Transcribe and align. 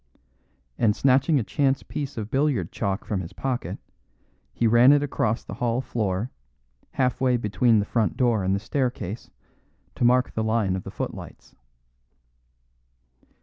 And 0.79 0.95
snatching 0.95 1.37
a 1.39 1.43
chance 1.43 1.83
piece 1.83 2.17
of 2.17 2.31
billiard 2.31 2.71
chalk 2.71 3.05
from 3.05 3.21
his 3.21 3.33
pocket, 3.33 3.77
he 4.51 4.65
ran 4.65 4.91
it 4.93 5.03
across 5.03 5.43
the 5.43 5.53
hall 5.53 5.79
floor, 5.79 6.31
half 6.93 7.21
way 7.21 7.37
between 7.37 7.77
the 7.77 7.85
front 7.85 8.17
door 8.17 8.43
and 8.43 8.55
the 8.55 8.59
staircase, 8.59 9.29
to 9.93 10.03
mark 10.03 10.31
the 10.31 10.43
line 10.43 10.75
of 10.75 10.85
the 10.85 10.89
footlights. 10.89 11.53